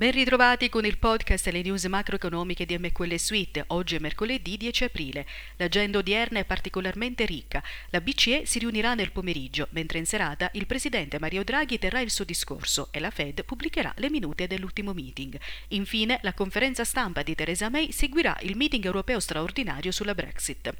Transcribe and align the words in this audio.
Ben 0.00 0.12
ritrovati 0.12 0.70
con 0.70 0.86
il 0.86 0.96
podcast 0.96 1.46
e 1.46 1.50
le 1.50 1.60
news 1.60 1.84
macroeconomiche 1.84 2.64
di 2.64 2.78
MQL 2.78 3.18
Suite. 3.18 3.64
Oggi 3.66 3.96
è 3.96 3.98
mercoledì 3.98 4.56
10 4.56 4.84
aprile. 4.84 5.26
L'agenda 5.56 5.98
odierna 5.98 6.38
è 6.38 6.46
particolarmente 6.46 7.26
ricca. 7.26 7.62
La 7.90 8.00
BCE 8.00 8.46
si 8.46 8.60
riunirà 8.60 8.94
nel 8.94 9.12
pomeriggio, 9.12 9.68
mentre 9.72 9.98
in 9.98 10.06
serata 10.06 10.48
il 10.54 10.64
presidente 10.64 11.18
Mario 11.18 11.44
Draghi 11.44 11.78
terrà 11.78 12.00
il 12.00 12.10
suo 12.10 12.24
discorso 12.24 12.88
e 12.92 12.98
la 12.98 13.10
Fed 13.10 13.44
pubblicherà 13.44 13.92
le 13.98 14.08
minute 14.08 14.46
dell'ultimo 14.46 14.94
meeting. 14.94 15.38
Infine, 15.68 16.18
la 16.22 16.32
conferenza 16.32 16.82
stampa 16.82 17.22
di 17.22 17.34
Theresa 17.34 17.68
May 17.68 17.92
seguirà 17.92 18.38
il 18.40 18.56
meeting 18.56 18.82
europeo 18.86 19.20
straordinario 19.20 19.92
sulla 19.92 20.14
Brexit. 20.14 20.72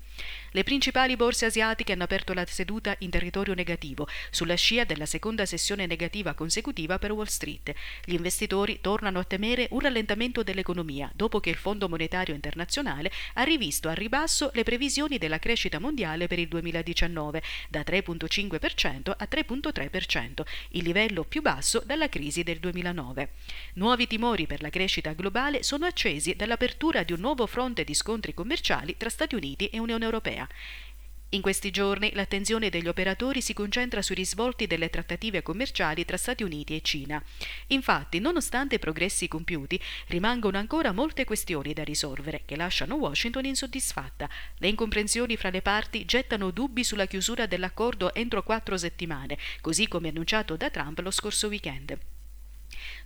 Le 0.52 0.64
principali 0.64 1.16
borse 1.16 1.44
asiatiche 1.44 1.92
hanno 1.92 2.04
aperto 2.04 2.32
la 2.32 2.46
seduta 2.46 2.96
in 3.00 3.10
territorio 3.10 3.52
negativo, 3.52 4.08
sulla 4.30 4.54
scia 4.54 4.84
della 4.84 5.04
seconda 5.04 5.44
sessione 5.44 5.84
negativa 5.84 6.32
consecutiva 6.32 6.98
per 6.98 7.12
Wall 7.12 7.26
Street. 7.26 7.74
Gli 8.06 8.14
investitori 8.14 8.78
tornano 8.80 9.09
tornano 9.10 9.18
a 9.18 9.24
temere 9.24 9.66
un 9.70 9.80
rallentamento 9.80 10.42
dell'economia 10.42 11.10
dopo 11.14 11.40
che 11.40 11.50
il 11.50 11.56
Fondo 11.56 11.88
Monetario 11.88 12.34
Internazionale 12.34 13.10
ha 13.34 13.42
rivisto 13.42 13.88
a 13.88 13.92
ribasso 13.92 14.50
le 14.54 14.62
previsioni 14.62 15.18
della 15.18 15.40
crescita 15.40 15.80
mondiale 15.80 16.28
per 16.28 16.38
il 16.38 16.46
2019 16.48 17.42
da 17.68 17.80
3,5% 17.80 19.10
a 19.10 19.28
3,3%, 19.28 20.42
il 20.70 20.84
livello 20.84 21.24
più 21.24 21.42
basso 21.42 21.82
dalla 21.84 22.08
crisi 22.08 22.42
del 22.42 22.58
2009. 22.58 23.30
Nuovi 23.74 24.06
timori 24.06 24.46
per 24.46 24.62
la 24.62 24.70
crescita 24.70 25.12
globale 25.12 25.62
sono 25.62 25.86
accesi 25.86 26.36
dall'apertura 26.36 27.02
di 27.02 27.12
un 27.12 27.20
nuovo 27.20 27.46
fronte 27.46 27.84
di 27.84 27.94
scontri 27.94 28.32
commerciali 28.32 28.96
tra 28.96 29.08
Stati 29.08 29.34
Uniti 29.34 29.66
e 29.66 29.78
Unione 29.80 30.04
Europea. 30.04 30.46
In 31.32 31.42
questi 31.42 31.70
giorni 31.70 32.10
l'attenzione 32.12 32.70
degli 32.70 32.88
operatori 32.88 33.40
si 33.40 33.54
concentra 33.54 34.02
sui 34.02 34.16
risvolti 34.16 34.66
delle 34.66 34.90
trattative 34.90 35.42
commerciali 35.42 36.04
tra 36.04 36.16
Stati 36.16 36.42
Uniti 36.42 36.74
e 36.74 36.80
Cina. 36.82 37.22
Infatti, 37.68 38.18
nonostante 38.18 38.74
i 38.74 38.78
progressi 38.80 39.28
compiuti, 39.28 39.80
rimangono 40.08 40.58
ancora 40.58 40.90
molte 40.90 41.24
questioni 41.24 41.72
da 41.72 41.84
risolvere 41.84 42.42
che 42.44 42.56
lasciano 42.56 42.96
Washington 42.96 43.44
insoddisfatta. 43.44 44.28
Le 44.58 44.68
incomprensioni 44.68 45.36
fra 45.36 45.50
le 45.50 45.62
parti 45.62 46.04
gettano 46.04 46.50
dubbi 46.50 46.82
sulla 46.82 47.06
chiusura 47.06 47.46
dell'accordo 47.46 48.12
entro 48.12 48.42
quattro 48.42 48.76
settimane, 48.76 49.38
così 49.60 49.86
come 49.86 50.08
annunciato 50.08 50.56
da 50.56 50.68
Trump 50.68 50.98
lo 50.98 51.12
scorso 51.12 51.46
weekend. 51.46 51.96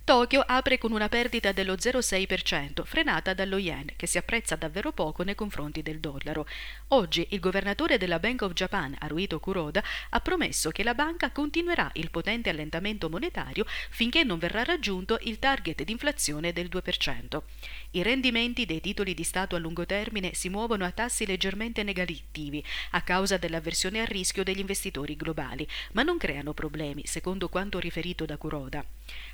Tokyo 0.05 0.43
apre 0.45 0.77
con 0.77 0.91
una 0.91 1.09
perdita 1.09 1.51
dello 1.51 1.73
0,6%, 1.73 2.83
frenata 2.83 3.33
dallo 3.33 3.57
yen, 3.57 3.91
che 3.95 4.05
si 4.05 4.19
apprezza 4.19 4.55
davvero 4.55 4.91
poco 4.91 5.23
nei 5.23 5.33
confronti 5.33 5.81
del 5.81 5.99
dollaro. 5.99 6.45
Oggi 6.89 7.25
il 7.31 7.39
governatore 7.39 7.97
della 7.97 8.19
Bank 8.19 8.43
of 8.43 8.53
Japan, 8.53 8.95
Haruhito 8.99 9.39
Kuroda, 9.39 9.83
ha 10.11 10.19
promesso 10.19 10.69
che 10.69 10.83
la 10.83 10.93
banca 10.93 11.31
continuerà 11.31 11.89
il 11.93 12.11
potente 12.11 12.51
allentamento 12.51 13.09
monetario 13.09 13.65
finché 13.89 14.23
non 14.23 14.37
verrà 14.37 14.63
raggiunto 14.63 15.17
il 15.21 15.39
target 15.39 15.83
di 15.83 15.93
inflazione 15.93 16.53
del 16.53 16.69
2%. 16.71 17.41
I 17.89 18.03
rendimenti 18.03 18.67
dei 18.67 18.81
titoli 18.81 19.15
di 19.15 19.23
Stato 19.23 19.55
a 19.55 19.59
lungo 19.59 19.87
termine 19.87 20.35
si 20.35 20.49
muovono 20.49 20.85
a 20.85 20.91
tassi 20.91 21.25
leggermente 21.25 21.81
negativi 21.81 22.63
a 22.91 23.01
causa 23.01 23.37
dell'avversione 23.37 24.01
al 24.01 24.05
rischio 24.05 24.43
degli 24.43 24.59
investitori 24.59 25.15
globali, 25.15 25.67
ma 25.93 26.03
non 26.03 26.19
creano 26.19 26.53
problemi, 26.53 27.07
secondo 27.07 27.49
quanto 27.49 27.79
riferito 27.79 28.25
da 28.25 28.37
Kuroda. 28.37 28.85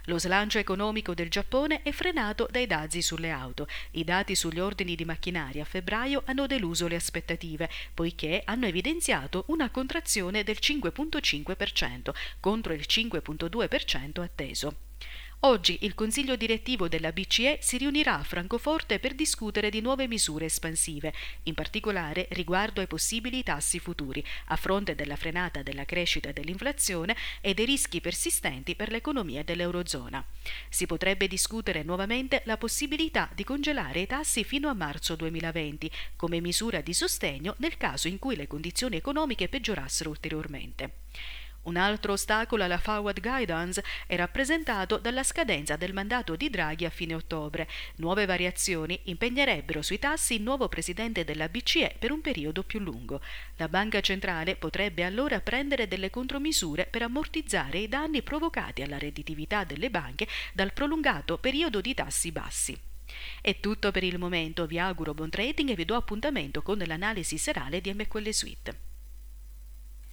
Lo 0.05 0.17
slancio 0.17 0.57
economico 0.57 1.13
del 1.13 1.29
Giappone 1.29 1.81
è 1.83 1.91
frenato 1.91 2.47
dai 2.49 2.67
dazi 2.67 3.01
sulle 3.01 3.29
auto. 3.29 3.67
I 3.91 4.03
dati 4.03 4.35
sugli 4.35 4.59
ordini 4.59 4.95
di 4.95 5.05
macchinari 5.05 5.59
a 5.59 5.65
febbraio 5.65 6.23
hanno 6.25 6.47
deluso 6.47 6.87
le 6.87 6.95
aspettative, 6.95 7.69
poiché 7.93 8.41
hanno 8.45 8.65
evidenziato 8.65 9.45
una 9.47 9.69
contrazione 9.69 10.43
del 10.43 10.57
5,5% 10.59 12.11
contro 12.39 12.73
il 12.73 12.85
5,2% 12.87 14.21
atteso. 14.21 14.90
Oggi 15.43 15.79
il 15.81 15.95
Consiglio 15.95 16.35
direttivo 16.35 16.87
della 16.87 17.11
BCE 17.11 17.57
si 17.61 17.77
riunirà 17.77 18.19
a 18.19 18.23
Francoforte 18.23 18.99
per 18.99 19.15
discutere 19.15 19.71
di 19.71 19.81
nuove 19.81 20.07
misure 20.07 20.45
espansive, 20.45 21.15
in 21.43 21.55
particolare 21.55 22.27
riguardo 22.33 22.79
ai 22.79 22.85
possibili 22.85 23.41
tassi 23.41 23.79
futuri, 23.79 24.23
a 24.49 24.55
fronte 24.55 24.93
della 24.93 25.15
frenata 25.15 25.63
della 25.63 25.83
crescita 25.83 26.29
e 26.29 26.33
dell'inflazione 26.33 27.15
e 27.41 27.55
dei 27.55 27.65
rischi 27.65 28.01
persistenti 28.01 28.75
per 28.75 28.91
l'economia 28.91 29.43
dell'Eurozona. 29.43 30.23
Si 30.69 30.85
potrebbe 30.85 31.27
discutere 31.27 31.81
nuovamente 31.81 32.43
la 32.45 32.57
possibilità 32.57 33.27
di 33.33 33.43
congelare 33.43 34.01
i 34.01 34.07
tassi 34.07 34.43
fino 34.43 34.69
a 34.69 34.75
marzo 34.75 35.15
2020 35.15 35.89
come 36.17 36.39
misura 36.39 36.81
di 36.81 36.93
sostegno 36.93 37.55
nel 37.57 37.77
caso 37.77 38.07
in 38.07 38.19
cui 38.19 38.35
le 38.35 38.45
condizioni 38.45 38.95
economiche 38.95 39.49
peggiorassero 39.49 40.11
ulteriormente. 40.11 40.97
Un 41.63 41.77
altro 41.77 42.13
ostacolo 42.13 42.63
alla 42.63 42.79
Forward 42.79 43.21
Guidance 43.21 43.83
è 44.07 44.15
rappresentato 44.15 44.97
dalla 44.97 45.23
scadenza 45.23 45.75
del 45.75 45.93
mandato 45.93 46.35
di 46.35 46.49
Draghi 46.49 46.85
a 46.85 46.89
fine 46.89 47.13
ottobre. 47.13 47.67
Nuove 47.97 48.25
variazioni 48.25 48.99
impegnerebbero 49.03 49.83
sui 49.83 49.99
tassi 49.99 50.33
il 50.33 50.41
nuovo 50.41 50.67
presidente 50.69 51.23
della 51.23 51.49
BCE 51.49 51.97
per 51.99 52.11
un 52.11 52.21
periodo 52.21 52.63
più 52.63 52.79
lungo. 52.79 53.21
La 53.57 53.67
Banca 53.67 54.01
Centrale 54.01 54.55
potrebbe 54.55 55.03
allora 55.03 55.39
prendere 55.39 55.87
delle 55.87 56.09
contromisure 56.09 56.87
per 56.87 57.03
ammortizzare 57.03 57.77
i 57.77 57.87
danni 57.87 58.23
provocati 58.23 58.81
alla 58.81 58.97
redditività 58.97 59.63
delle 59.63 59.91
banche 59.91 60.27
dal 60.53 60.73
prolungato 60.73 61.37
periodo 61.37 61.79
di 61.79 61.93
tassi 61.93 62.31
bassi. 62.31 62.79
È 63.39 63.59
tutto 63.59 63.91
per 63.91 64.03
il 64.03 64.17
momento, 64.17 64.65
vi 64.65 64.79
auguro 64.79 65.13
buon 65.13 65.29
trading 65.29 65.69
e 65.69 65.75
vi 65.75 65.85
do 65.85 65.95
appuntamento 65.95 66.63
con 66.63 66.79
l'analisi 66.79 67.37
serale 67.37 67.81
di 67.81 67.93
MQL 67.93 68.33
Suite. 68.33 68.90